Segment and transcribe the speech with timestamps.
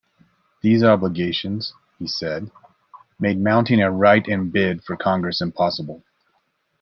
[0.63, 2.49] These obligations, he said,
[3.19, 6.03] made mounting a write-in bid for Congress impossible.